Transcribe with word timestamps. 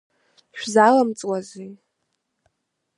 Шәзалымҵуазеи… 0.57 1.71